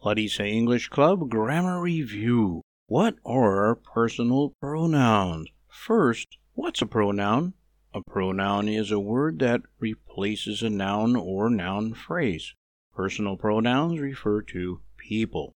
Ladisa 0.00 0.48
English 0.48 0.90
Club 0.90 1.28
Grammar 1.28 1.80
Review. 1.80 2.62
What 2.86 3.16
are 3.26 3.74
personal 3.74 4.54
pronouns? 4.60 5.48
First, 5.68 6.38
what's 6.54 6.80
a 6.80 6.86
pronoun? 6.86 7.54
A 7.92 8.00
pronoun 8.02 8.68
is 8.68 8.92
a 8.92 9.00
word 9.00 9.40
that 9.40 9.62
replaces 9.80 10.62
a 10.62 10.70
noun 10.70 11.16
or 11.16 11.50
noun 11.50 11.94
phrase. 11.94 12.54
Personal 12.94 13.36
pronouns 13.36 13.98
refer 13.98 14.40
to 14.42 14.80
people. 14.96 15.52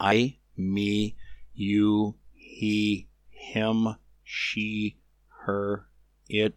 I, 0.00 0.38
me, 0.56 1.14
you, 1.54 2.16
he, 2.34 3.06
him, 3.30 3.94
she, 4.24 4.98
her, 5.46 5.86
it, 6.28 6.54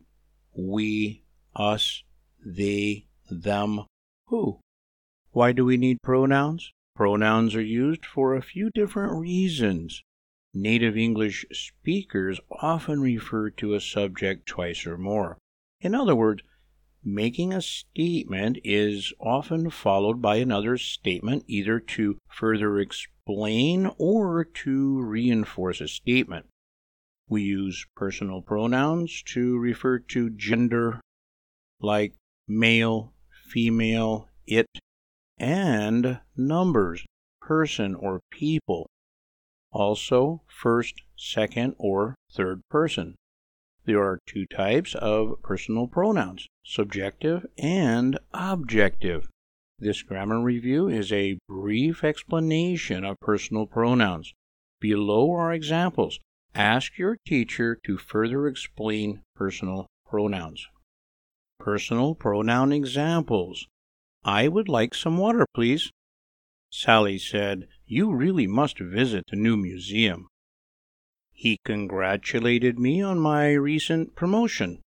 we, 0.58 1.24
us, 1.56 2.04
they, 2.44 3.06
them, 3.30 3.86
who. 4.26 4.60
Why 5.34 5.52
do 5.52 5.64
we 5.66 5.78
need 5.78 6.02
pronouns? 6.02 6.72
Pronouns 6.96 7.56
are 7.56 7.62
used 7.62 8.06
for 8.06 8.36
a 8.36 8.42
few 8.42 8.70
different 8.70 9.14
reasons. 9.14 10.04
Native 10.54 10.98
English 10.98 11.46
speakers 11.52 12.40
often 12.52 13.00
refer 13.00 13.50
to 13.52 13.74
a 13.74 13.80
subject 13.80 14.46
twice 14.46 14.86
or 14.86 14.98
more. 14.98 15.38
In 15.80 15.96
other 15.96 16.16
words, 16.16 16.44
making 17.04 17.54
a 17.54 17.62
statement 17.62 18.60
is 18.64 19.14
often 19.20 19.70
followed 19.70 20.22
by 20.22 20.36
another 20.36 20.78
statement 20.78 21.44
either 21.48 21.80
to 21.80 22.18
further 22.28 22.80
explain 22.80 23.90
or 23.98 24.44
to 24.44 25.02
reinforce 25.02 25.82
a 25.82 25.88
statement. 25.88 26.46
We 27.30 27.44
use 27.44 27.86
personal 27.96 28.42
pronouns 28.42 29.24
to 29.28 29.58
refer 29.58 30.00
to 30.00 30.30
gender, 30.30 31.00
like 31.80 32.14
male, 32.48 33.14
female, 33.48 34.28
it, 34.46 34.68
and 35.42 36.20
numbers, 36.38 37.04
person 37.42 37.96
or 37.96 38.22
people. 38.30 38.88
Also, 39.72 40.44
first, 40.48 41.02
second, 41.18 41.74
or 41.80 42.14
third 42.32 42.62
person. 42.70 43.16
There 43.86 44.04
are 44.04 44.20
two 44.28 44.46
types 44.46 44.94
of 44.94 45.42
personal 45.42 45.88
pronouns 45.88 46.48
subjective 46.64 47.48
and 47.58 48.20
objective. 48.32 49.28
This 49.80 50.04
grammar 50.04 50.40
review 50.42 50.88
is 50.88 51.12
a 51.12 51.40
brief 51.48 52.04
explanation 52.04 53.04
of 53.04 53.20
personal 53.20 53.66
pronouns. 53.66 54.32
Below 54.80 55.32
are 55.32 55.52
examples. 55.52 56.20
Ask 56.54 57.00
your 57.00 57.18
teacher 57.26 57.80
to 57.84 57.98
further 57.98 58.46
explain 58.46 59.24
personal 59.36 59.88
pronouns. 60.06 60.68
Personal 61.60 62.14
pronoun 62.14 62.72
examples 62.72 63.66
I 64.24 64.48
would 64.48 64.70
like 64.70 64.94
some 64.94 65.18
water, 65.18 65.46
please. 65.54 65.92
Sally 66.70 67.18
said, 67.18 67.68
You 67.86 68.14
really 68.14 68.48
must 68.48 68.80
visit 68.80 69.26
the 69.28 69.36
new 69.36 69.58
museum. 69.58 70.28
He 71.34 71.60
congratulated 71.66 72.78
me 72.78 73.02
on 73.02 73.20
my 73.20 73.54
recent 73.54 74.16
promotion. 74.16 74.82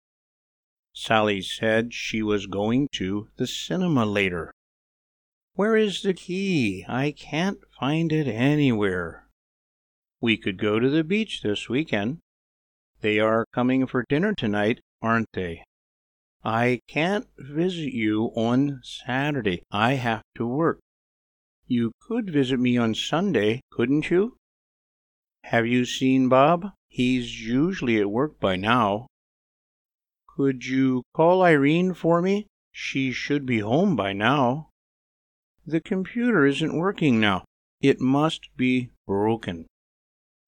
Sally 0.93 1.41
said 1.41 1.93
she 1.93 2.23
was 2.23 2.47
going 2.47 2.87
to 2.93 3.27
the 3.35 3.45
cinema 3.45 4.05
later. 4.05 4.53
Where 5.53 5.75
is 5.75 6.01
the 6.01 6.13
key? 6.13 6.85
I 6.87 7.11
can't 7.11 7.59
find 7.77 8.13
it 8.13 8.27
anywhere. 8.27 9.27
We 10.21 10.37
could 10.37 10.57
go 10.57 10.79
to 10.79 10.89
the 10.89 11.03
beach 11.03 11.41
this 11.41 11.67
weekend. 11.67 12.19
They 13.01 13.19
are 13.19 13.45
coming 13.53 13.85
for 13.85 14.05
dinner 14.07 14.33
tonight, 14.33 14.79
aren't 15.01 15.31
they? 15.33 15.63
I 16.45 16.81
can't 16.87 17.27
visit 17.39 17.91
you 17.91 18.31
on 18.35 18.79
Saturday. 18.83 19.63
I 19.71 19.93
have 19.93 20.21
to 20.35 20.45
work. 20.45 20.79
You 21.65 21.91
could 21.99 22.29
visit 22.29 22.59
me 22.59 22.77
on 22.77 22.93
Sunday, 22.93 23.61
couldn't 23.71 24.11
you? 24.11 24.37
Have 25.45 25.65
you 25.65 25.85
seen 25.85 26.29
Bob? 26.29 26.69
He's 26.87 27.41
usually 27.43 27.99
at 27.99 28.11
work 28.11 28.39
by 28.39 28.57
now. 28.57 29.07
Could 30.37 30.67
you 30.67 31.01
call 31.15 31.41
Irene 31.41 31.95
for 31.95 32.21
me? 32.21 32.45
She 32.71 33.11
should 33.11 33.47
be 33.47 33.59
home 33.59 33.95
by 33.95 34.13
now. 34.13 34.69
The 35.65 35.81
computer 35.81 36.45
isn't 36.45 36.77
working 36.77 37.19
now. 37.19 37.43
It 37.81 37.99
must 37.99 38.55
be 38.55 38.91
broken. 39.07 39.65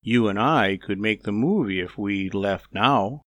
You 0.04 0.28
and 0.28 0.40
I 0.40 0.78
could 0.78 1.00
make 1.00 1.24
the 1.24 1.32
movie 1.32 1.80
if 1.80 1.98
we 1.98 2.30
left 2.30 2.72
now. 2.72 3.24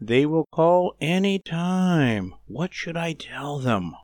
They 0.00 0.24
will 0.24 0.46
call 0.50 0.96
any 0.98 1.38
time. 1.38 2.34
What 2.46 2.72
should 2.72 2.96
I 2.96 3.12
tell 3.12 3.58
them? 3.58 3.94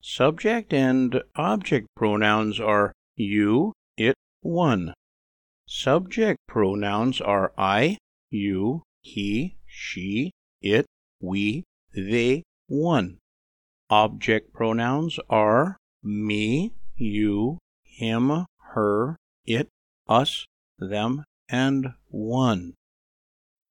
Subject 0.00 0.72
and 0.74 1.22
object 1.36 1.86
pronouns 1.94 2.58
are 2.58 2.92
you, 3.14 3.74
it, 3.96 4.16
one. 4.40 4.94
Subject 5.68 6.40
pronouns 6.48 7.20
are 7.20 7.52
I, 7.56 7.98
you, 8.30 8.82
he, 9.02 9.56
she, 9.66 10.32
it, 10.60 10.86
we, 11.20 11.62
they, 11.94 12.42
one. 12.66 13.18
Object 13.88 14.52
pronouns 14.52 15.20
are 15.30 15.76
me, 16.02 16.72
you, 16.96 17.58
him, 17.84 18.46
her, 18.74 19.16
it, 19.46 19.68
us, 20.08 20.44
them, 20.78 21.24
and 21.48 21.94
one. 22.08 22.74